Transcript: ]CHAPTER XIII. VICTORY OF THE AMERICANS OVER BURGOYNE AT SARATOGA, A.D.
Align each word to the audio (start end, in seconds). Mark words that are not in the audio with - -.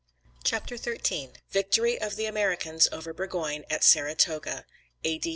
]CHAPTER 0.43 0.77
XIII. 0.77 1.29
VICTORY 1.51 2.01
OF 2.01 2.15
THE 2.15 2.25
AMERICANS 2.25 2.87
OVER 2.91 3.13
BURGOYNE 3.13 3.65
AT 3.69 3.83
SARATOGA, 3.83 4.65
A.D. 5.03 5.29